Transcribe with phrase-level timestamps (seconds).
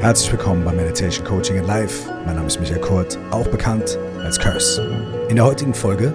[0.00, 2.08] Herzlich willkommen bei Meditation Coaching in Life.
[2.24, 4.80] Mein Name ist Michael Kurt, auch bekannt als Curse.
[5.28, 6.14] In der heutigen Folge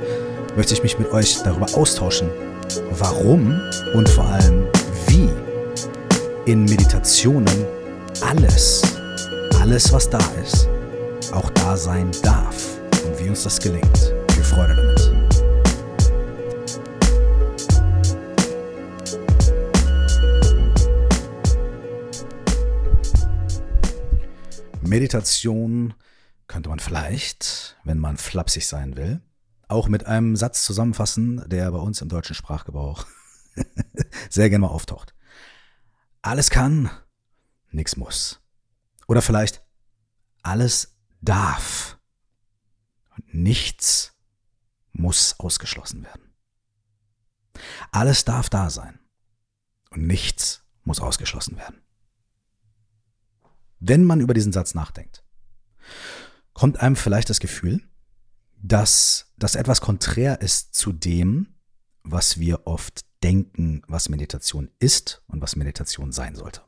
[0.55, 2.29] möchte ich mich mit euch darüber austauschen,
[2.91, 3.59] warum
[3.93, 4.67] und vor allem
[5.07, 5.27] wie
[6.45, 7.65] in Meditationen
[8.21, 8.83] alles,
[9.59, 10.69] alles was da ist,
[11.33, 12.55] auch da sein darf
[13.05, 14.13] und wie uns das gelingt.
[14.31, 15.02] Viel Freude damit.
[24.93, 25.95] Meditation
[26.45, 29.23] könnte man vielleicht, wenn man flapsig sein will,
[29.67, 33.07] auch mit einem Satz zusammenfassen, der bei uns im deutschen Sprachgebrauch
[34.29, 35.15] sehr gerne mal auftaucht.
[36.21, 36.91] Alles kann,
[37.71, 38.39] nichts muss.
[39.07, 39.63] Oder vielleicht
[40.43, 41.97] alles darf
[43.17, 44.13] und nichts
[44.91, 46.35] muss ausgeschlossen werden.
[47.89, 48.99] Alles darf da sein
[49.89, 51.82] und nichts muss ausgeschlossen werden
[53.85, 55.23] wenn man über diesen Satz nachdenkt,
[56.53, 57.81] kommt einem vielleicht das Gefühl,
[58.61, 61.55] dass das etwas konträr ist zu dem,
[62.03, 66.61] was wir oft denken, was Meditation ist und was Meditation sein sollte.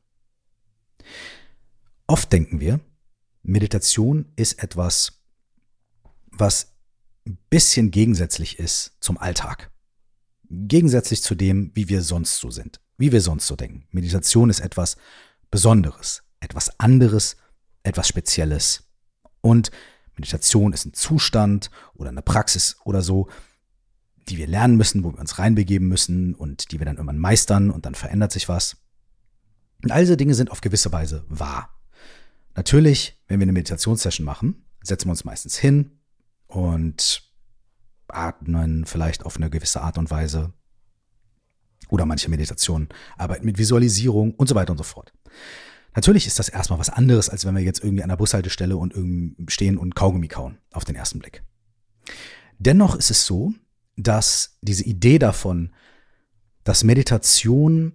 [2.08, 2.82] Oft denken wir,
[3.44, 5.22] Meditation ist etwas,
[6.32, 6.76] was
[7.26, 9.72] ein bisschen gegensätzlich ist zum Alltag.
[10.50, 13.88] Gegensätzlich zu dem, wie wir sonst so sind, wie wir sonst so denken.
[13.92, 14.98] Meditation ist etwas
[15.50, 17.38] Besonderes, etwas anderes,
[17.84, 18.84] etwas Spezielles.
[19.42, 19.72] Und
[20.16, 23.30] Meditation ist ein Zustand oder eine Praxis oder so,
[24.30, 27.70] die wir lernen müssen, wo wir uns reinbegeben müssen und die wir dann irgendwann meistern
[27.70, 28.78] und dann verändert sich was.
[29.84, 31.70] Und all diese Dinge sind auf gewisse Weise wahr.
[32.56, 36.00] Natürlich, wenn wir eine Meditationssession machen, setzen wir uns meistens hin
[36.48, 37.30] und
[38.08, 40.54] atmen vielleicht auf eine gewisse Art und Weise.
[41.90, 45.14] Oder manche Meditationen arbeiten mit Visualisierung und so weiter und so fort.
[45.96, 48.94] Natürlich ist das erstmal was anderes, als wenn wir jetzt irgendwie an der Bushaltestelle und
[49.48, 51.44] stehen und Kaugummi kauen, auf den ersten Blick.
[52.60, 53.54] Dennoch ist es so,
[53.96, 55.74] dass diese Idee davon,
[56.64, 57.94] dass Meditation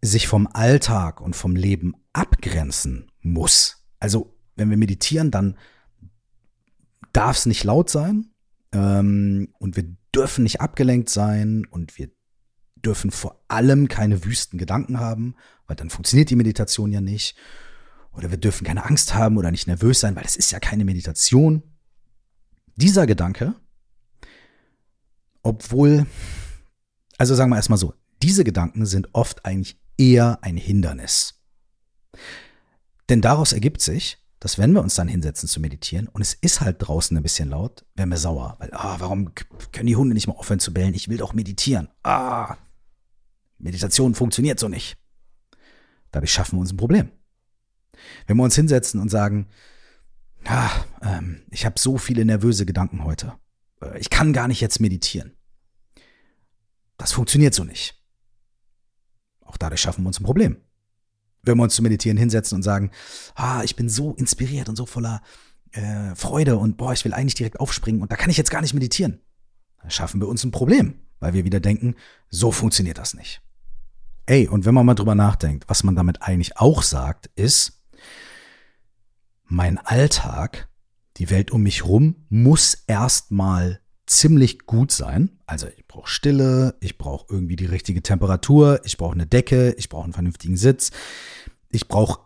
[0.00, 3.84] sich vom Alltag und vom Leben abgrenzen muss.
[3.98, 5.56] Also, wenn wir meditieren, dann
[7.12, 8.30] darf es nicht laut sein
[8.72, 9.84] ähm, und wir
[10.14, 12.10] dürfen nicht abgelenkt sein und wir
[12.84, 17.36] dürfen vor allem keine wüsten Gedanken haben, weil dann funktioniert die Meditation ja nicht.
[18.12, 20.84] Oder wir dürfen keine Angst haben oder nicht nervös sein, weil das ist ja keine
[20.84, 21.62] Meditation.
[22.76, 23.54] Dieser Gedanke,
[25.42, 26.06] obwohl,
[27.18, 31.42] also sagen wir erstmal so, diese Gedanken sind oft eigentlich eher ein Hindernis.
[33.08, 36.60] Denn daraus ergibt sich, dass wenn wir uns dann hinsetzen zu meditieren und es ist
[36.60, 39.32] halt draußen ein bisschen laut, werden wir sauer, weil, ah, warum
[39.70, 40.94] können die Hunde nicht mal aufhören zu bellen?
[40.94, 41.88] Ich will doch meditieren.
[42.02, 42.56] Ah,
[43.62, 44.96] Meditation funktioniert so nicht.
[46.10, 47.10] Dadurch schaffen wir uns ein Problem.
[48.26, 49.48] Wenn wir uns hinsetzen und sagen,
[50.44, 50.70] ah,
[51.02, 53.34] ähm, ich habe so viele nervöse Gedanken heute.
[53.80, 55.36] Äh, ich kann gar nicht jetzt meditieren.
[56.98, 58.00] Das funktioniert so nicht.
[59.40, 60.56] Auch dadurch schaffen wir uns ein Problem.
[61.42, 62.90] Wenn wir uns zu meditieren hinsetzen und sagen,
[63.34, 65.22] ah, ich bin so inspiriert und so voller
[65.72, 68.60] äh, Freude und boah, ich will eigentlich direkt aufspringen und da kann ich jetzt gar
[68.60, 69.20] nicht meditieren.
[69.80, 71.96] Dann schaffen wir uns ein Problem, weil wir wieder denken,
[72.28, 73.42] so funktioniert das nicht.
[74.32, 77.82] Ey, und wenn man mal drüber nachdenkt, was man damit eigentlich auch sagt, ist,
[79.44, 80.70] mein Alltag,
[81.18, 85.38] die Welt um mich rum, muss erstmal ziemlich gut sein.
[85.44, 89.90] Also ich brauche Stille, ich brauche irgendwie die richtige Temperatur, ich brauche eine Decke, ich
[89.90, 90.92] brauche einen vernünftigen Sitz.
[91.68, 92.20] Ich brauche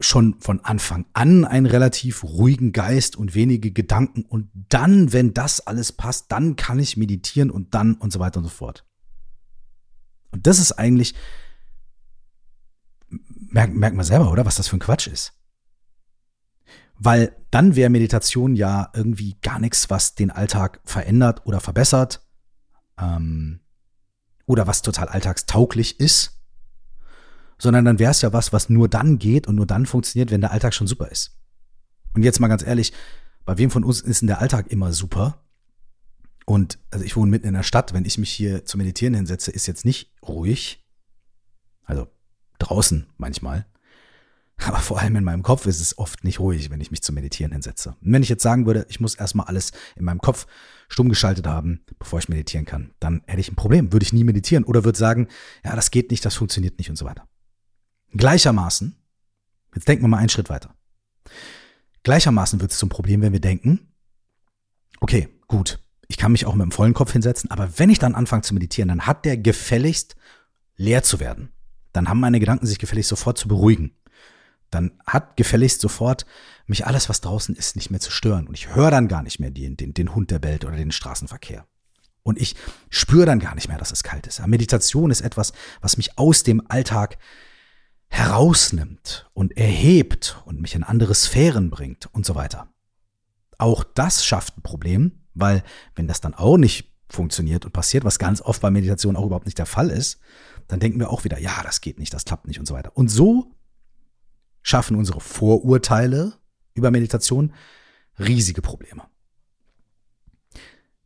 [0.00, 4.24] schon von Anfang an einen relativ ruhigen Geist und wenige Gedanken.
[4.24, 8.38] Und dann, wenn das alles passt, dann kann ich meditieren und dann und so weiter
[8.38, 8.84] und so fort.
[10.30, 11.14] Und das ist eigentlich,
[13.08, 14.46] merkt, merkt man selber, oder?
[14.46, 15.32] Was das für ein Quatsch ist.
[16.98, 22.26] Weil dann wäre Meditation ja irgendwie gar nichts, was den Alltag verändert oder verbessert.
[22.98, 23.60] Ähm,
[24.46, 26.40] oder was total alltagstauglich ist.
[27.58, 30.40] Sondern dann wäre es ja was, was nur dann geht und nur dann funktioniert, wenn
[30.40, 31.38] der Alltag schon super ist.
[32.14, 32.92] Und jetzt mal ganz ehrlich,
[33.44, 35.45] bei wem von uns ist denn der Alltag immer super?
[36.46, 39.50] Und also ich wohne mitten in der Stadt, wenn ich mich hier zu meditieren hinsetze,
[39.50, 40.86] ist jetzt nicht ruhig.
[41.82, 42.06] Also
[42.58, 43.66] draußen manchmal.
[44.58, 47.12] Aber vor allem in meinem Kopf ist es oft nicht ruhig, wenn ich mich zu
[47.12, 47.96] meditieren hinsetze.
[48.00, 50.46] Und wenn ich jetzt sagen würde, ich muss erstmal alles in meinem Kopf
[50.88, 54.24] stumm geschaltet haben, bevor ich meditieren kann, dann hätte ich ein Problem, würde ich nie
[54.24, 55.28] meditieren oder würde sagen,
[55.64, 57.28] ja, das geht nicht, das funktioniert nicht und so weiter.
[58.12, 58.96] Gleichermaßen,
[59.74, 60.74] jetzt denken wir mal einen Schritt weiter.
[62.04, 63.92] Gleichermaßen wird es zum Problem, wenn wir denken,
[65.00, 68.14] okay, gut, ich kann mich auch mit dem vollen Kopf hinsetzen, aber wenn ich dann
[68.14, 70.16] anfange zu meditieren, dann hat der gefälligst
[70.76, 71.52] leer zu werden.
[71.92, 73.92] Dann haben meine Gedanken sich gefälligst sofort zu beruhigen.
[74.70, 76.26] dann hat gefälligst sofort
[76.66, 78.48] mich alles, was draußen ist, nicht mehr zu stören.
[78.48, 80.90] Und ich höre dann gar nicht mehr den, den, den Hund der bellt oder den
[80.90, 81.66] Straßenverkehr.
[82.24, 82.56] Und ich
[82.90, 84.44] spüre dann gar nicht mehr, dass es kalt ist.
[84.44, 87.16] Meditation ist etwas, was mich aus dem Alltag
[88.08, 92.68] herausnimmt und erhebt und mich in andere Sphären bringt und so weiter.
[93.58, 95.62] Auch das schafft ein Problem, weil
[95.94, 99.46] wenn das dann auch nicht funktioniert und passiert, was ganz oft bei Meditation auch überhaupt
[99.46, 100.18] nicht der Fall ist,
[100.66, 102.96] dann denken wir auch wieder, ja, das geht nicht, das klappt nicht und so weiter.
[102.96, 103.52] Und so
[104.62, 106.34] schaffen unsere Vorurteile
[106.74, 107.52] über Meditation
[108.18, 109.04] riesige Probleme.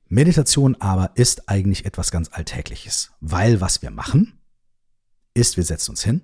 [0.06, 4.40] Meditation aber ist eigentlich etwas ganz Alltägliches, weil was wir machen,
[5.34, 6.22] ist, wir setzen uns hin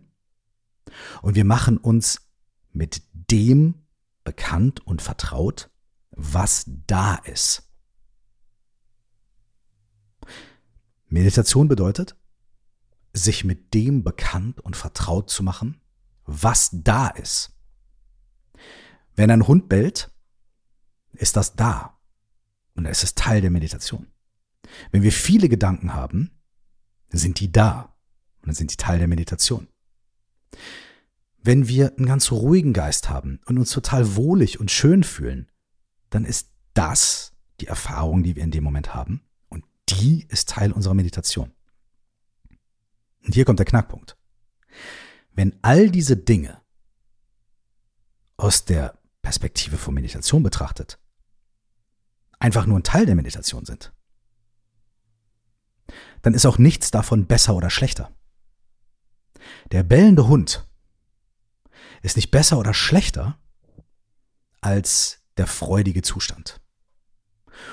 [1.23, 2.23] und wir machen uns
[2.73, 3.75] mit dem
[4.25, 5.71] bekannt und vertraut,
[6.11, 7.66] was da ist.
[11.09, 12.17] Meditation bedeutet,
[13.13, 15.81] sich mit dem bekannt und vertraut zu machen,
[16.25, 17.57] was da ist.
[19.15, 20.11] Wenn ein Hund bellt,
[21.13, 21.99] ist das da.
[22.75, 24.09] Und es ist Teil der Meditation.
[24.91, 26.31] Wenn wir viele Gedanken haben,
[27.09, 27.97] sind die da.
[28.41, 29.69] Und dann sind die Teil der Meditation.
[31.39, 35.51] Wenn wir einen ganz ruhigen Geist haben und uns total wohlig und schön fühlen,
[36.11, 39.23] dann ist das die Erfahrung, die wir in dem Moment haben.
[39.89, 41.53] Die ist Teil unserer Meditation.
[43.25, 44.17] Und hier kommt der Knackpunkt.
[45.33, 46.61] Wenn all diese Dinge
[48.37, 50.99] aus der Perspektive von Meditation betrachtet
[52.39, 53.93] einfach nur ein Teil der Meditation sind,
[56.23, 58.13] dann ist auch nichts davon besser oder schlechter.
[59.73, 60.69] Der bellende Hund
[62.03, 63.39] ist nicht besser oder schlechter
[64.61, 66.61] als der freudige Zustand.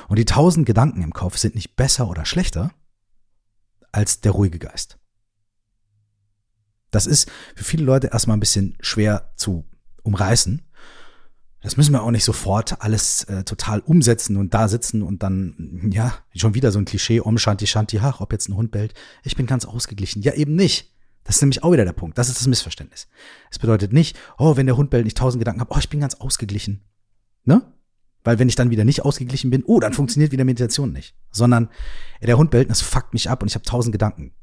[0.08, 2.72] Und die tausend Gedanken im Kopf sind nicht besser oder schlechter
[3.92, 4.98] als der ruhige Geist.
[6.92, 9.66] Das ist für viele Leute erstmal ein bisschen schwer zu
[10.04, 10.62] umreißen.
[11.62, 15.90] Das müssen wir auch nicht sofort alles äh, total umsetzen und da sitzen und dann,
[15.94, 18.94] ja, schon wieder so ein Klischee, Om Shanti Shanti, ach, ob jetzt ein Hund bellt,
[19.24, 20.22] ich bin ganz ausgeglichen.
[20.22, 20.94] Ja, eben nicht.
[21.24, 22.18] Das ist nämlich auch wieder der Punkt.
[22.18, 23.08] Das ist das Missverständnis.
[23.50, 26.02] Es bedeutet nicht, oh, wenn der Hund bellt, ich tausend Gedanken habe, oh, ich bin
[26.02, 26.84] ganz ausgeglichen.
[27.46, 27.62] Ne?
[28.24, 31.16] Weil wenn ich dann wieder nicht ausgeglichen bin, oh, dann funktioniert wieder Meditation nicht.
[31.31, 31.70] Sondern
[32.22, 34.34] der Hund bellt das fuckt mich ab und ich habe tausend Gedanken.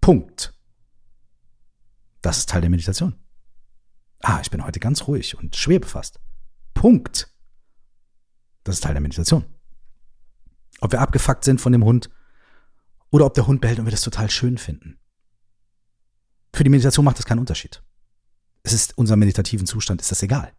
[0.00, 0.52] Punkt.
[2.20, 3.14] Das ist Teil der Meditation.
[4.20, 6.20] Ah, ich bin heute ganz ruhig und schwer befasst.
[6.74, 7.32] Punkt.
[8.64, 9.44] Das ist Teil der Meditation.
[10.80, 12.10] Ob wir abgefuckt sind von dem Hund
[13.10, 14.98] oder ob der Hund bellt und wir das total schön finden.
[16.52, 17.82] Für die Meditation macht das keinen Unterschied.
[18.62, 20.52] Es ist unser meditativen Zustand, ist das egal.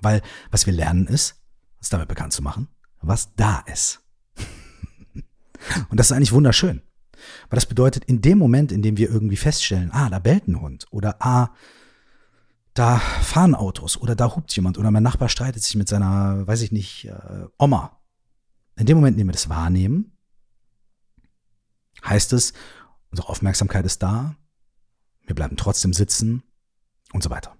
[0.00, 1.39] Weil was wir lernen ist,
[1.80, 2.68] uns damit bekannt zu machen,
[3.00, 4.00] was da ist.
[5.88, 6.82] und das ist eigentlich wunderschön.
[7.48, 10.60] Weil das bedeutet, in dem Moment, in dem wir irgendwie feststellen, ah, da bellt ein
[10.60, 11.50] Hund oder ah,
[12.74, 16.62] da fahren Autos oder da hupt jemand oder mein Nachbar streitet sich mit seiner, weiß
[16.62, 18.00] ich nicht, äh, Oma.
[18.76, 20.16] In dem Moment, in dem wir das wahrnehmen,
[22.04, 22.52] heißt es,
[23.10, 24.36] unsere Aufmerksamkeit ist da,
[25.26, 26.42] wir bleiben trotzdem sitzen
[27.12, 27.56] und so weiter.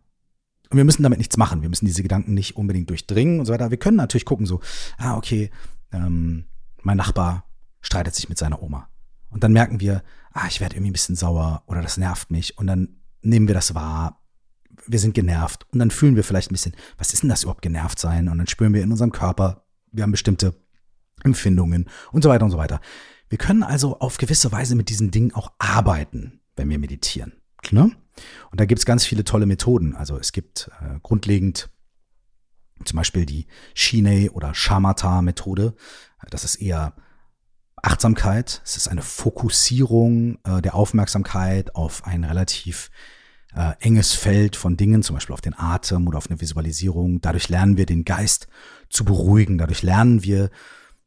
[0.71, 1.63] Und wir müssen damit nichts machen.
[1.63, 3.71] Wir müssen diese Gedanken nicht unbedingt durchdringen und so weiter.
[3.71, 4.61] Wir können natürlich gucken, so,
[4.99, 5.51] ah, okay,
[5.93, 6.45] ähm,
[6.83, 7.45] mein Nachbar
[7.81, 8.89] streitet sich mit seiner Oma.
[9.31, 10.03] Und dann merken wir,
[10.33, 12.57] ah, ich werde irgendwie ein bisschen sauer oder das nervt mich.
[12.57, 14.23] Und dann nehmen wir das wahr.
[14.87, 15.67] Wir sind genervt.
[15.73, 18.29] Und dann fühlen wir vielleicht ein bisschen, was ist denn das überhaupt genervt sein?
[18.29, 20.55] Und dann spüren wir in unserem Körper, wir haben bestimmte
[21.25, 22.81] Empfindungen und so weiter und so weiter.
[23.29, 27.33] Wir können also auf gewisse Weise mit diesen Dingen auch arbeiten, wenn wir meditieren.
[27.71, 27.93] Ne?
[28.51, 29.95] Und da gibt es ganz viele tolle Methoden.
[29.97, 31.71] Also es gibt äh, grundlegend
[32.85, 35.75] zum Beispiel die Shine oder Shamatha-Methode.
[36.31, 36.95] Das ist eher
[37.83, 42.91] Achtsamkeit, es ist eine Fokussierung äh, der Aufmerksamkeit auf ein relativ
[43.55, 47.21] äh, enges Feld von Dingen, zum Beispiel auf den Atem oder auf eine Visualisierung.
[47.21, 48.49] Dadurch lernen wir den Geist
[48.91, 49.59] zu beruhigen.
[49.59, 50.51] Dadurch lernen wir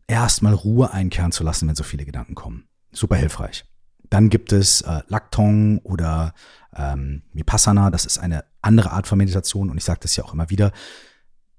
[0.08, 2.65] erstmal Ruhe einkehren zu lassen, wenn so viele Gedanken kommen.
[2.91, 3.65] Super hilfreich.
[4.13, 6.36] Dann gibt es äh, Laktong oder
[6.75, 7.89] ähm, Vipassana.
[7.89, 10.72] Das ist eine andere Art von Meditation und ich sage das ja auch immer wieder.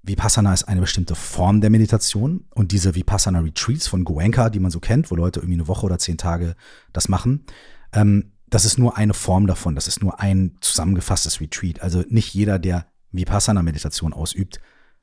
[0.03, 4.71] Vipassana ist eine bestimmte Form der Meditation und diese Vipassana Retreats von Goenka, die man
[4.71, 6.55] so kennt, wo Leute irgendwie eine Woche oder zehn Tage
[6.93, 7.45] das machen,
[7.91, 11.81] ähm, das ist nur eine Form davon, das ist nur ein zusammengefasstes Retreat.
[11.81, 14.61] Also nicht jeder, der Vipassana Meditation ausübt,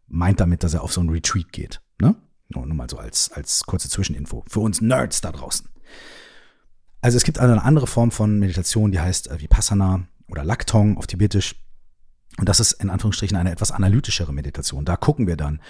[0.08, 1.82] meint damit, dass er auf so ein Retreat geht.
[2.00, 2.14] Ne?
[2.48, 4.42] Nur, nur mal so als, als kurze Zwischeninfo.
[4.48, 5.68] Für uns Nerds da draußen.
[7.02, 11.08] Also es gibt eine andere Form von Meditation, die heißt äh, Vipassana oder Laktong auf
[11.08, 11.56] Tibetisch.
[12.38, 14.84] Und das ist in Anführungsstrichen eine etwas analytischere Meditation.
[14.84, 15.60] Da gucken wir dann,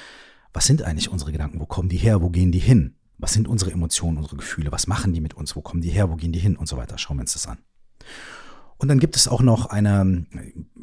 [0.52, 1.58] was sind eigentlich unsere Gedanken?
[1.58, 2.20] Wo kommen die her?
[2.20, 2.96] Wo gehen die hin?
[3.16, 4.70] Was sind unsere Emotionen, unsere Gefühle?
[4.72, 5.56] Was machen die mit uns?
[5.56, 6.10] Wo kommen die her?
[6.10, 6.54] Wo gehen die hin?
[6.54, 6.98] Und so weiter.
[6.98, 7.58] Schauen wir uns das an.
[8.76, 10.26] Und dann gibt es auch noch eine,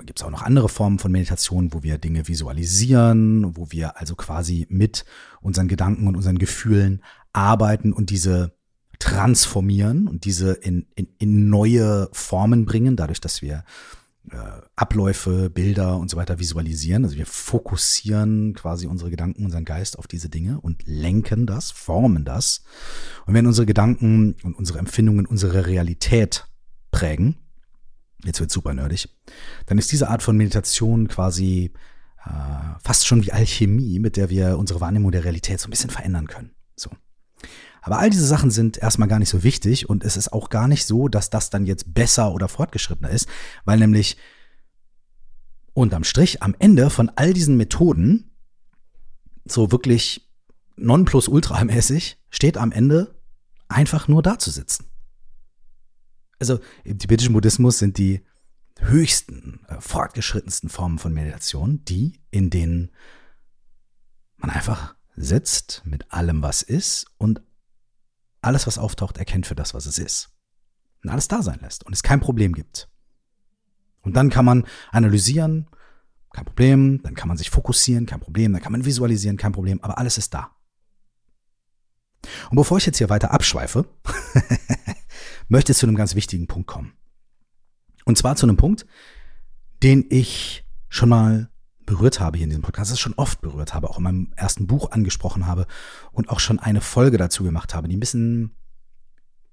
[0.06, 4.16] gibt es auch noch andere Formen von Meditation, wo wir Dinge visualisieren, wo wir also
[4.16, 5.06] quasi mit
[5.42, 7.04] unseren Gedanken und unseren Gefühlen
[7.34, 8.58] arbeiten und diese
[9.00, 13.64] transformieren und diese in, in, in neue Formen bringen, dadurch, dass wir
[14.32, 14.38] äh,
[14.76, 17.04] Abläufe, Bilder und so weiter visualisieren.
[17.04, 22.26] Also wir fokussieren quasi unsere Gedanken, unseren Geist auf diese Dinge und lenken das, formen
[22.26, 22.64] das.
[23.26, 26.48] Und wenn unsere Gedanken und unsere Empfindungen unsere Realität
[26.92, 27.38] prägen,
[28.24, 29.10] jetzt wird super nerdig,
[29.66, 31.72] dann ist diese Art von Meditation quasi
[32.26, 35.90] äh, fast schon wie Alchemie, mit der wir unsere Wahrnehmung der Realität so ein bisschen
[35.90, 36.52] verändern können.
[36.76, 36.90] So.
[37.82, 40.68] Aber all diese Sachen sind erstmal gar nicht so wichtig und es ist auch gar
[40.68, 43.28] nicht so, dass das dann jetzt besser oder fortgeschrittener ist,
[43.66, 44.18] weil nämlich
[45.74, 48.32] unterm Strich am Ende von all diesen Methoden
[49.46, 50.30] so wirklich
[50.78, 53.16] nonplusultra-mäßig steht am Ende
[53.68, 54.86] einfach nur da zu sitzen.
[56.40, 58.22] Also im tibetischen Buddhismus sind die
[58.80, 62.92] höchsten, äh, fortgeschrittensten Formen von Meditation die, in denen
[64.38, 67.42] man einfach sitzt mit allem, was ist und
[68.42, 70.30] alles, was auftaucht, erkennt für das, was es ist.
[71.04, 72.90] Und alles da sein lässt und es kein Problem gibt.
[74.02, 75.68] Und dann kann man analysieren,
[76.32, 79.82] kein Problem, dann kann man sich fokussieren, kein Problem, dann kann man visualisieren, kein Problem,
[79.82, 80.52] aber alles ist da.
[82.50, 83.86] Und bevor ich jetzt hier weiter abschweife,
[85.48, 86.94] möchte ich zu einem ganz wichtigen Punkt kommen.
[88.06, 88.86] Und zwar zu einem Punkt,
[89.84, 91.50] den ich schon mal
[91.90, 94.68] berührt habe hier in diesem Podcast, das schon oft berührt habe, auch in meinem ersten
[94.68, 95.66] Buch angesprochen habe
[96.12, 98.56] und auch schon eine Folge dazu gemacht habe, die ein bisschen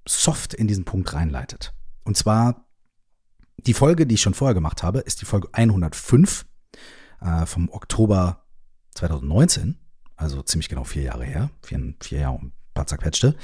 [0.07, 1.73] soft in diesen Punkt reinleitet.
[2.05, 2.67] Und zwar
[3.57, 6.45] die Folge, die ich schon vorher gemacht habe, ist die Folge 105
[7.23, 8.45] äh, vom Oktober
[8.95, 9.79] 2019,
[10.15, 13.35] also ziemlich genau vier Jahre her, vier, vier Jahre und ein paar zerquetschte.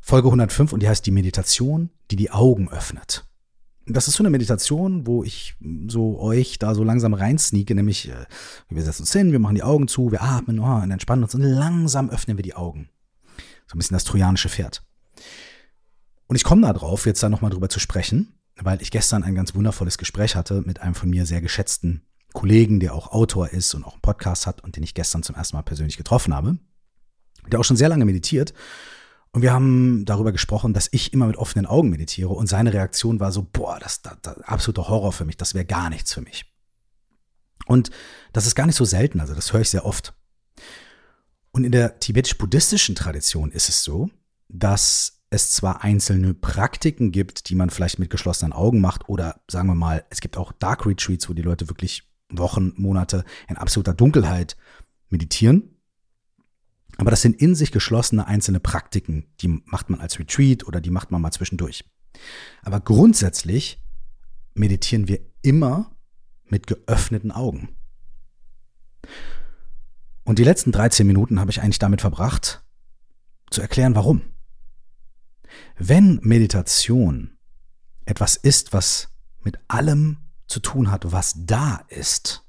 [0.00, 3.24] Folge 105 und die heißt die Meditation, die die Augen öffnet
[3.88, 5.56] das ist so eine Meditation, wo ich
[5.88, 8.26] so euch da so langsam reinsneake, nämlich äh,
[8.68, 11.34] wir setzen uns hin, wir machen die Augen zu, wir atmen oh, und entspannen uns
[11.34, 12.90] und langsam öffnen wir die Augen.
[13.66, 14.84] So ein bisschen das trojanische Pferd.
[16.26, 19.34] Und ich komme da drauf, jetzt da nochmal drüber zu sprechen, weil ich gestern ein
[19.34, 22.02] ganz wundervolles Gespräch hatte mit einem von mir sehr geschätzten
[22.34, 25.36] Kollegen, der auch Autor ist und auch einen Podcast hat und den ich gestern zum
[25.36, 26.58] ersten Mal persönlich getroffen habe,
[27.50, 28.52] der auch schon sehr lange meditiert
[29.32, 32.30] und wir haben darüber gesprochen, dass ich immer mit offenen Augen meditiere.
[32.30, 34.08] Und seine Reaktion war so, boah, das ist
[34.48, 36.46] absoluter Horror für mich, das wäre gar nichts für mich.
[37.66, 37.90] Und
[38.32, 40.14] das ist gar nicht so selten, also das höre ich sehr oft.
[41.50, 44.10] Und in der tibetisch-buddhistischen Tradition ist es so,
[44.48, 49.68] dass es zwar einzelne Praktiken gibt, die man vielleicht mit geschlossenen Augen macht, oder sagen
[49.68, 53.92] wir mal, es gibt auch Dark Retreats, wo die Leute wirklich Wochen, Monate in absoluter
[53.92, 54.56] Dunkelheit
[55.10, 55.77] meditieren.
[56.98, 60.90] Aber das sind in sich geschlossene einzelne Praktiken, die macht man als Retreat oder die
[60.90, 61.84] macht man mal zwischendurch.
[62.62, 63.80] Aber grundsätzlich
[64.54, 65.96] meditieren wir immer
[66.44, 67.76] mit geöffneten Augen.
[70.24, 72.64] Und die letzten 13 Minuten habe ich eigentlich damit verbracht,
[73.50, 74.22] zu erklären, warum.
[75.76, 77.38] Wenn Meditation
[78.04, 79.08] etwas ist, was
[79.40, 82.44] mit allem zu tun hat, was da ist,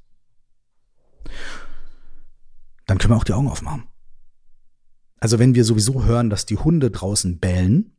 [2.88, 3.84] dann können wir auch die Augen aufmachen.
[5.20, 7.96] Also wenn wir sowieso hören, dass die Hunde draußen bellen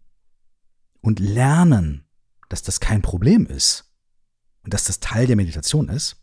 [1.00, 2.05] und lernen,
[2.49, 3.93] dass das kein Problem ist
[4.62, 6.17] und dass das Teil der Meditation ist,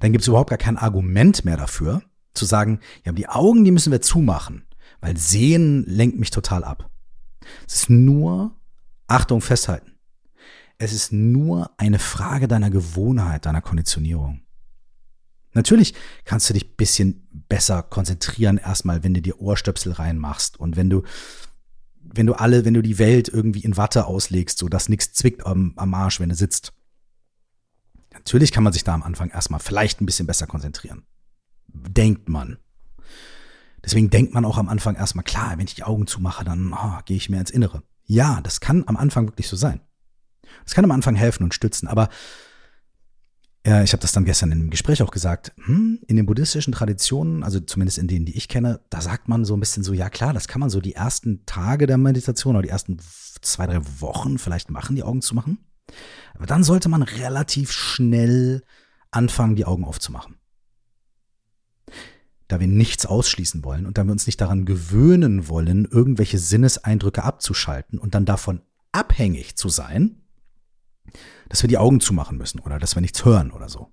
[0.00, 2.02] dann gibt es überhaupt gar kein Argument mehr dafür,
[2.34, 4.66] zu sagen, ja, die Augen, die müssen wir zumachen,
[5.00, 6.90] weil Sehen lenkt mich total ab.
[7.66, 8.56] Es ist nur,
[9.06, 9.92] Achtung, festhalten.
[10.78, 14.43] Es ist nur eine Frage deiner Gewohnheit, deiner Konditionierung.
[15.54, 15.94] Natürlich
[16.24, 21.02] kannst du dich bisschen besser konzentrieren erstmal, wenn du dir Ohrstöpsel reinmachst und wenn du
[22.06, 25.46] wenn du alle, wenn du die Welt irgendwie in Watte auslegst, so dass nichts zwickt
[25.46, 26.72] am, am Arsch, wenn du sitzt.
[28.12, 31.04] Natürlich kann man sich da am Anfang erstmal vielleicht ein bisschen besser konzentrieren.
[31.66, 32.58] Denkt man.
[33.84, 36.98] Deswegen denkt man auch am Anfang erstmal, klar, wenn ich die Augen zumache, dann oh,
[37.04, 37.82] gehe ich mehr ins Innere.
[38.04, 39.80] Ja, das kann am Anfang wirklich so sein.
[40.64, 42.08] Das kann am Anfang helfen und stützen, aber
[43.66, 47.60] ich habe das dann gestern im Gespräch auch gesagt, hm, in den buddhistischen Traditionen, also
[47.60, 50.34] zumindest in denen, die ich kenne, da sagt man so ein bisschen so, ja klar,
[50.34, 52.98] das kann man so die ersten Tage der Meditation oder die ersten
[53.40, 55.64] zwei, drei Wochen vielleicht machen, die Augen zu machen.
[56.34, 58.62] Aber dann sollte man relativ schnell
[59.10, 60.36] anfangen, die Augen aufzumachen.
[62.48, 67.22] Da wir nichts ausschließen wollen und da wir uns nicht daran gewöhnen wollen, irgendwelche Sinneseindrücke
[67.22, 68.60] abzuschalten und dann davon
[68.92, 70.23] abhängig zu sein,
[71.48, 73.92] dass wir die Augen zumachen müssen oder dass wir nichts hören oder so.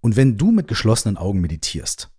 [0.00, 2.10] Und wenn du mit geschlossenen Augen meditierst,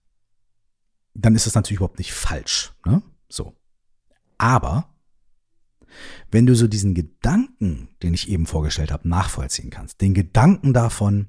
[1.13, 2.73] dann ist das natürlich überhaupt nicht falsch.
[2.85, 3.01] Ne?
[3.29, 3.55] So.
[4.37, 4.93] Aber
[6.31, 11.27] Wenn du so diesen Gedanken, den ich eben vorgestellt habe, nachvollziehen kannst, den Gedanken davon,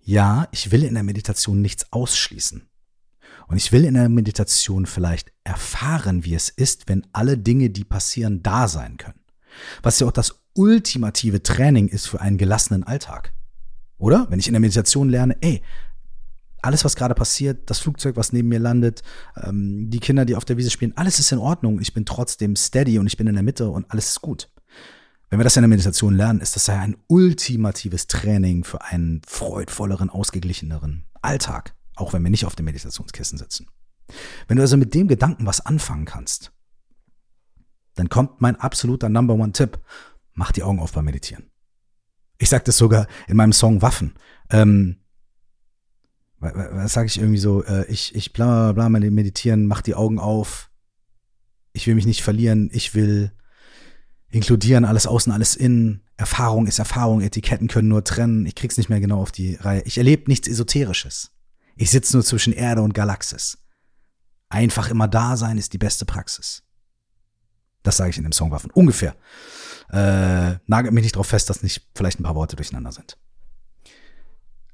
[0.00, 2.68] ja, ich will in der Meditation nichts ausschließen.
[3.46, 7.84] Und ich will in der Meditation vielleicht erfahren, wie es ist, wenn alle Dinge, die
[7.84, 9.17] passieren, da sein können.
[9.82, 13.32] Was ja auch das ultimative Training ist für einen gelassenen Alltag.
[13.98, 14.26] Oder?
[14.30, 15.62] Wenn ich in der Meditation lerne, ey,
[16.62, 19.02] alles, was gerade passiert, das Flugzeug, was neben mir landet,
[19.36, 21.80] ähm, die Kinder, die auf der Wiese spielen, alles ist in Ordnung.
[21.80, 24.50] Ich bin trotzdem steady und ich bin in der Mitte und alles ist gut.
[25.30, 29.20] Wenn wir das in der Meditation lernen, ist das ja ein ultimatives Training für einen
[29.26, 33.66] freudvolleren, ausgeglicheneren Alltag, auch wenn wir nicht auf dem Meditationskissen sitzen.
[34.46, 36.52] Wenn du also mit dem Gedanken was anfangen kannst,
[37.98, 39.78] dann kommt mein absoluter Number One Tipp.
[40.34, 41.50] Mach die Augen auf beim Meditieren.
[42.38, 44.14] Ich sage das sogar in meinem Song Waffen.
[44.50, 44.98] Ähm,
[46.38, 50.20] was sage ich irgendwie so, äh, ich, ich bla bla bla meditieren, mach die Augen
[50.20, 50.70] auf,
[51.72, 53.32] ich will mich nicht verlieren, ich will
[54.28, 58.88] inkludieren, alles außen, alles innen, Erfahrung ist Erfahrung, Etiketten können nur trennen, ich krieg's nicht
[58.88, 59.82] mehr genau auf die Reihe.
[59.84, 61.32] Ich erlebe nichts Esoterisches.
[61.74, 63.58] Ich sitze nur zwischen Erde und Galaxis.
[64.48, 66.62] Einfach immer da sein ist die beste Praxis.
[67.82, 68.70] Das sage ich in dem Song Waffen.
[68.70, 69.16] Ungefähr.
[69.90, 73.16] Äh, nagelt mich nicht darauf fest, dass nicht vielleicht ein paar Worte durcheinander sind.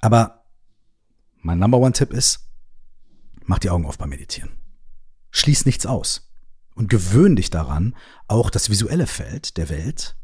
[0.00, 0.44] Aber
[1.38, 2.48] mein Number One Tipp ist,
[3.44, 4.50] mach die Augen auf beim Meditieren.
[5.30, 6.30] Schließ nichts aus.
[6.74, 7.94] Und gewöhn dich daran,
[8.26, 10.16] auch das visuelle Feld der Welt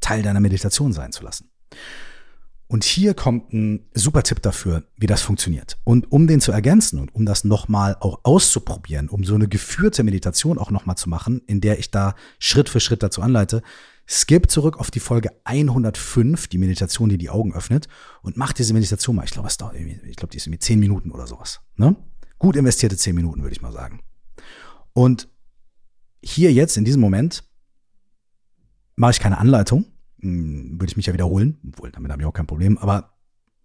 [0.00, 1.50] Teil deiner Meditation sein zu lassen.
[2.70, 5.76] Und hier kommt ein super Tipp dafür, wie das funktioniert.
[5.82, 10.04] Und um den zu ergänzen und um das nochmal auch auszuprobieren, um so eine geführte
[10.04, 13.62] Meditation auch nochmal zu machen, in der ich da Schritt für Schritt dazu anleite,
[14.08, 17.88] skip zurück auf die Folge 105, die Meditation, die die Augen öffnet,
[18.22, 19.24] und mach diese Meditation mal.
[19.24, 21.58] Ich glaube, es dauert irgendwie, ich glaube, die ist irgendwie 10 Minuten oder sowas.
[21.74, 21.96] Ne?
[22.38, 23.98] Gut investierte 10 Minuten, würde ich mal sagen.
[24.92, 25.28] Und
[26.22, 27.42] hier jetzt, in diesem Moment,
[28.94, 29.86] mache ich keine Anleitung.
[30.20, 32.78] Hm, würde ich mich ja wiederholen, obwohl damit habe ich auch kein Problem.
[32.78, 33.16] Aber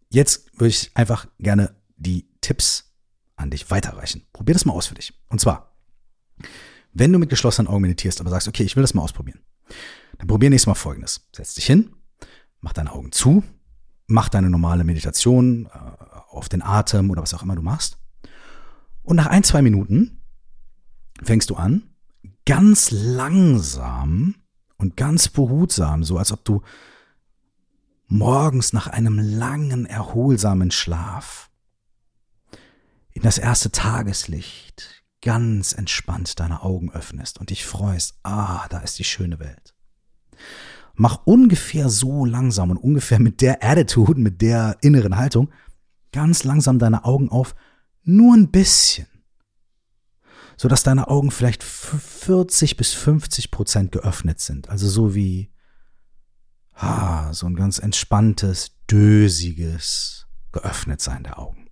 [0.09, 2.93] jetzt würde ich einfach gerne die Tipps
[3.35, 4.23] an dich weiterreichen.
[4.33, 5.13] Probier das mal aus für dich.
[5.29, 5.75] Und zwar,
[6.93, 9.41] wenn du mit geschlossenen Augen meditierst, aber sagst, okay, ich will das mal ausprobieren,
[10.17, 11.27] dann probier nächstes Mal folgendes.
[11.35, 11.93] Setz dich hin,
[12.61, 13.43] mach deine Augen zu,
[14.07, 15.69] mach deine normale Meditation äh,
[16.29, 17.97] auf den Atem oder was auch immer du machst.
[19.03, 20.21] Und nach ein, zwei Minuten
[21.21, 21.95] fängst du an,
[22.45, 24.35] ganz langsam
[24.77, 26.61] und ganz behutsam, so als ob du
[28.07, 31.49] morgens nach einem langen, erholsamen Schlaf
[33.11, 38.99] in das erste Tageslicht ganz entspannt deine Augen öffnest und dich freust, ah, da ist
[38.99, 39.73] die schöne Welt.
[40.93, 45.49] Mach ungefähr so langsam und ungefähr mit der Attitude, mit der inneren Haltung,
[46.11, 47.55] ganz langsam deine Augen auf,
[48.03, 49.07] nur ein bisschen
[50.57, 54.69] so dass deine Augen vielleicht 40 bis 50 Prozent geöffnet sind.
[54.69, 55.51] Also so wie
[56.73, 61.69] ah, so ein ganz entspanntes, dösiges Geöffnetsein der Augen.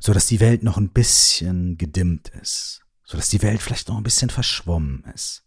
[0.00, 2.82] So dass die Welt noch ein bisschen gedimmt ist.
[3.04, 5.44] So dass die Welt vielleicht noch ein bisschen verschwommen ist.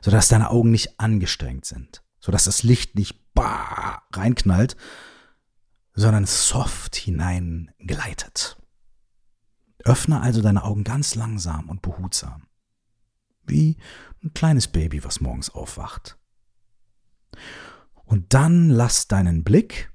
[0.00, 2.02] So dass deine Augen nicht angestrengt sind.
[2.18, 4.76] So dass das Licht nicht bah, reinknallt,
[5.94, 8.56] sondern soft hineingleitet.
[9.84, 12.46] Öffne also deine Augen ganz langsam und behutsam.
[13.46, 13.76] Wie
[14.22, 16.18] ein kleines Baby, was morgens aufwacht.
[18.04, 19.92] Und dann lass deinen Blick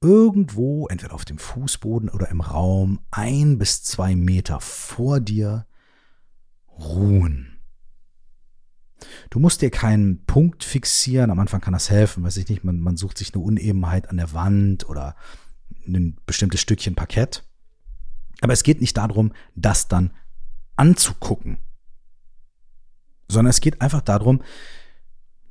[0.00, 5.66] irgendwo, entweder auf dem Fußboden oder im Raum, ein bis zwei Meter vor dir
[6.68, 7.58] ruhen.
[9.30, 11.30] Du musst dir keinen Punkt fixieren.
[11.30, 14.16] Am Anfang kann das helfen, weiß ich nicht, man, man sucht sich eine Unebenheit an
[14.16, 15.16] der Wand oder
[15.86, 17.45] ein bestimmtes Stückchen Parkett.
[18.40, 20.12] Aber es geht nicht darum, das dann
[20.76, 21.58] anzugucken,
[23.28, 24.42] sondern es geht einfach darum,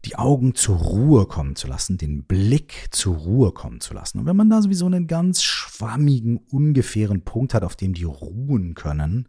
[0.06, 4.20] die Augen zur Ruhe kommen zu lassen, den Blick zur Ruhe kommen zu lassen.
[4.20, 8.76] Und wenn man da sowieso einen ganz schwammigen, ungefähren Punkt hat, auf dem die ruhen
[8.76, 9.28] können,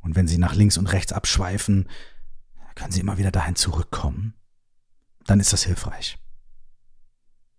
[0.00, 1.88] und wenn sie nach links und rechts abschweifen,
[2.74, 4.34] können sie immer wieder dahin zurückkommen,
[5.26, 6.18] dann ist das hilfreich.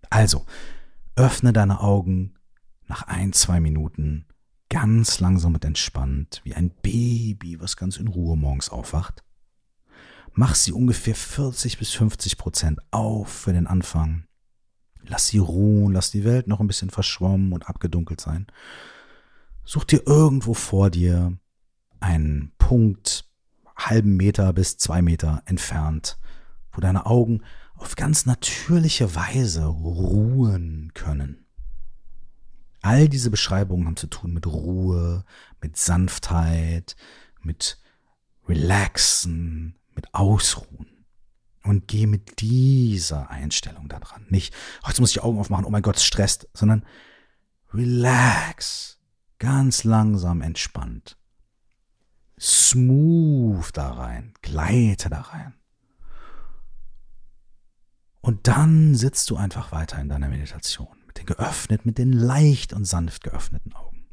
[0.10, 0.46] Also,
[1.16, 2.34] öffne deine Augen
[2.88, 4.26] nach ein, zwei Minuten
[4.82, 9.24] ganz langsam und entspannt, wie ein Baby, was ganz in Ruhe morgens aufwacht.
[10.34, 14.24] Mach sie ungefähr 40 bis 50 Prozent auf für den Anfang.
[15.04, 18.48] Lass sie ruhen, lass die Welt noch ein bisschen verschwommen und abgedunkelt sein.
[19.66, 21.38] Such dir irgendwo vor dir
[22.00, 23.30] einen Punkt,
[23.78, 26.18] halben Meter bis zwei Meter entfernt,
[26.72, 27.44] wo deine Augen
[27.76, 31.46] auf ganz natürliche Weise ruhen können.
[32.82, 35.24] All diese Beschreibungen haben zu tun mit Ruhe,
[35.62, 36.96] mit Sanftheit,
[37.42, 37.80] mit
[38.48, 40.88] Relaxen, mit Ausruhen.
[41.64, 44.26] Und geh mit dieser Einstellung da dran.
[44.30, 46.84] Nicht, oh, jetzt muss ich die Augen aufmachen, oh mein Gott, es stresst, sondern
[47.72, 49.00] relax,
[49.38, 51.18] ganz langsam entspannt.
[52.40, 55.54] Smooth da rein, gleite da rein.
[58.22, 62.72] Und dann sitzt du einfach weiter in deiner Meditation mit den geöffnet, mit den leicht
[62.74, 64.06] und sanft geöffneten Augen.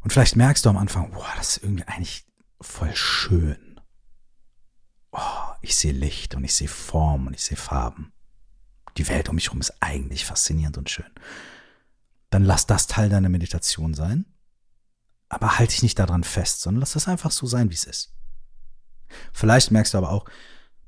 [0.00, 2.26] Und vielleicht merkst du am Anfang, boah, das ist irgendwie eigentlich
[2.60, 3.80] voll schön.
[5.12, 8.12] Oh, ich sehe Licht und ich sehe Form und ich sehe Farben.
[8.96, 11.10] Die Welt um mich herum ist eigentlich faszinierend und schön.
[12.30, 14.24] Dann lass das Teil deiner Meditation sein.
[15.28, 18.14] Aber halte dich nicht daran fest, sondern lass das einfach so sein, wie es ist.
[19.32, 20.24] Vielleicht merkst du aber auch,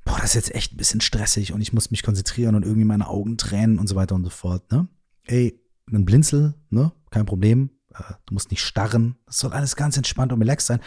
[0.09, 2.87] boah, das ist jetzt echt ein bisschen stressig und ich muss mich konzentrieren und irgendwie
[2.87, 4.89] meine Augen tränen und so weiter und so fort, ne?
[5.25, 5.61] Ey,
[5.93, 6.93] ein Blinzel, ne?
[7.11, 7.71] Kein Problem.
[7.95, 9.17] Äh, du musst nicht starren.
[9.27, 10.81] Das soll alles ganz entspannt und relaxed sein.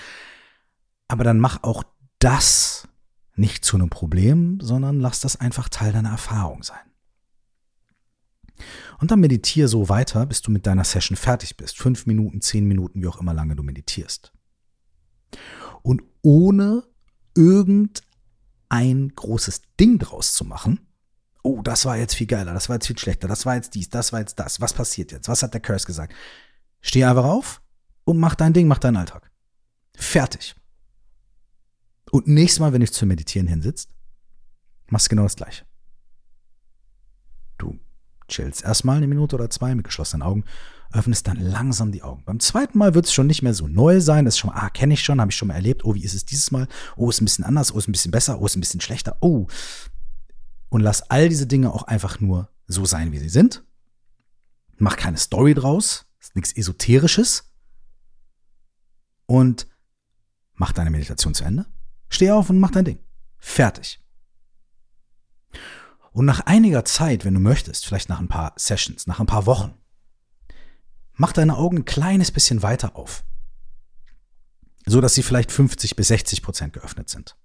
[1.08, 1.84] Aber dann mach auch
[2.18, 2.88] das
[3.36, 6.80] nicht zu einem Problem, sondern lass das einfach Teil deiner Erfahrung sein.
[9.00, 11.78] Und dann meditiere so weiter, bis du mit deiner Session fertig bist.
[11.78, 14.34] Fünf Minuten, zehn Minuten, wie auch immer lange du meditierst.
[15.84, 16.84] Und ohne
[17.36, 18.11] irgendein
[19.16, 20.80] großes Ding draus zu machen,
[21.44, 23.90] oh, das war jetzt viel geiler, das war jetzt viel schlechter, das war jetzt dies,
[23.90, 26.14] das war jetzt das, was passiert jetzt, was hat der Curse gesagt?
[26.82, 27.62] Steh einfach auf
[28.06, 29.30] und mach dein Ding, mach deinen Alltag.
[29.96, 30.56] Fertig.
[32.12, 33.94] Und nächstes Mal, wenn du zu meditieren hinsitzt,
[34.88, 35.66] machst genau das Gleiche.
[37.58, 37.80] Du
[38.28, 40.46] chillst erstmal eine Minute oder zwei mit geschlossenen Augen,
[40.94, 42.24] öffnest dann langsam die Augen.
[42.26, 44.26] Beim zweiten Mal wird es schon nicht mehr so neu sein.
[44.26, 45.86] Das ist schon, ah, kenne ich schon, habe ich schon mal erlebt.
[45.86, 46.68] Oh, wie ist es dieses Mal?
[46.96, 47.74] Oh, ist ein bisschen anders.
[47.74, 48.40] Oh, ist ein bisschen besser.
[48.40, 49.18] Oh, ist ein bisschen schlechter.
[49.22, 49.48] Oh.
[50.70, 53.64] Und lass all diese Dinge auch einfach nur so sein, wie sie sind.
[54.78, 56.06] Mach keine Story draus.
[56.20, 57.52] Ist nichts Esoterisches.
[59.26, 59.68] Und
[60.54, 61.66] mach deine Meditation zu Ende.
[62.10, 63.00] Steh auf und mach dein Ding.
[63.38, 64.00] Fertig.
[66.12, 69.46] Und nach einiger Zeit, wenn du möchtest, vielleicht nach ein paar Sessions, nach ein paar
[69.46, 69.74] Wochen,
[71.22, 73.24] mach deine Augen ein kleines bisschen weiter auf.
[74.88, 77.38] So dass sie vielleicht 50 bis 60 Prozent geöffnet sind.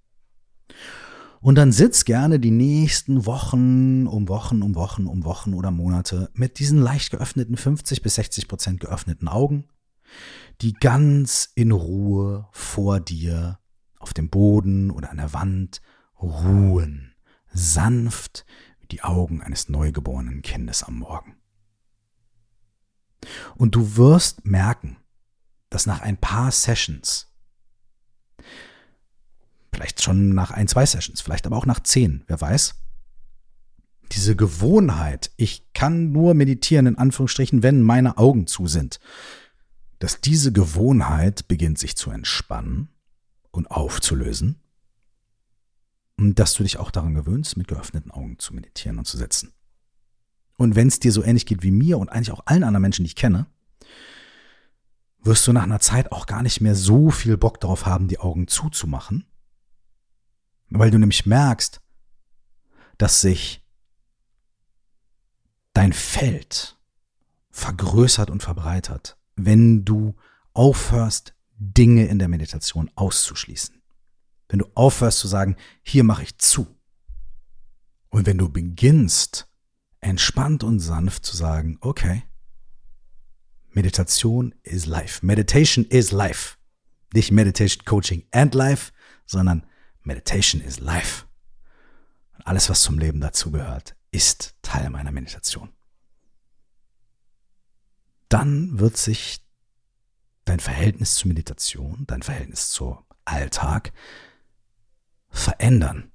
[1.41, 6.31] Und dann sitz gerne die nächsten Wochen um Wochen um Wochen um Wochen oder Monate
[6.33, 9.69] mit diesen leicht geöffneten 50 bis 60 Prozent geöffneten Augen,
[10.62, 13.59] die ganz in Ruhe vor dir
[13.99, 15.83] auf dem Boden oder an der Wand
[16.19, 17.15] ruhen
[17.53, 18.47] sanft
[18.81, 21.36] wie die Augen eines neugeborenen Kindes am Morgen.
[23.57, 24.97] Und du wirst merken,
[25.71, 27.29] dass nach ein paar Sessions,
[29.73, 32.75] vielleicht schon nach ein, zwei Sessions, vielleicht aber auch nach zehn, wer weiß,
[34.12, 39.01] diese Gewohnheit, ich kann nur meditieren, in Anführungsstrichen, wenn meine Augen zu sind,
[39.99, 42.88] dass diese Gewohnheit beginnt sich zu entspannen
[43.51, 44.61] und aufzulösen
[46.19, 49.53] und dass du dich auch daran gewöhnst, mit geöffneten Augen zu meditieren und zu sitzen.
[50.57, 53.05] Und wenn es dir so ähnlich geht wie mir und eigentlich auch allen anderen Menschen,
[53.05, 53.47] die ich kenne,
[55.23, 58.19] wirst du nach einer Zeit auch gar nicht mehr so viel Bock darauf haben, die
[58.19, 59.27] Augen zuzumachen,
[60.71, 61.81] weil du nämlich merkst,
[62.97, 63.62] dass sich
[65.75, 66.79] dein Feld
[67.51, 70.16] vergrößert und verbreitert, wenn du
[70.55, 73.83] aufhörst, Dinge in der Meditation auszuschließen.
[74.49, 76.66] Wenn du aufhörst zu sagen, hier mache ich zu.
[78.11, 79.49] Und wenn du beginnst,
[80.07, 82.23] entspannt und sanft zu sagen, okay,
[83.71, 85.25] Meditation is life.
[85.25, 86.57] Meditation is life.
[87.12, 88.92] Nicht Meditation Coaching and life,
[89.27, 89.66] sondern
[90.03, 91.25] Meditation is life.
[92.37, 95.71] Und alles, was zum Leben dazugehört, ist Teil meiner Meditation.
[98.29, 99.45] Dann wird sich
[100.45, 103.92] dein Verhältnis zur Meditation, dein Verhältnis zum Alltag
[105.29, 106.12] verändern.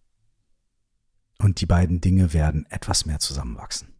[1.41, 3.95] Und die beiden Dinge werden etwas mehr zusammenwachsen.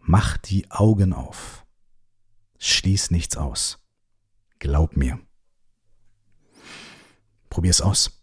[0.00, 1.64] Mach die Augen auf.
[2.58, 3.78] Schließ nichts aus.
[4.58, 5.20] Glaub mir.
[7.48, 8.20] Probier's aus.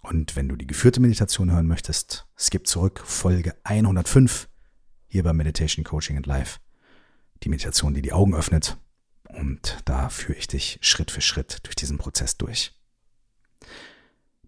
[0.00, 4.48] Und wenn du die geführte Meditation hören möchtest, skip zurück Folge 105
[5.06, 6.60] hier bei Meditation Coaching and Life.
[7.42, 8.78] Die Meditation, die die Augen öffnet
[9.24, 12.74] und da führe ich dich Schritt für Schritt durch diesen Prozess durch.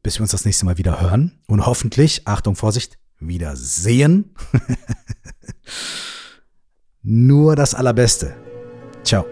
[0.04, 4.34] Bis wir uns das nächste Mal wieder hören und hoffentlich, Achtung, Vorsicht, wieder sehen.
[7.02, 8.36] Nur das Allerbeste.
[9.02, 9.24] Ciao.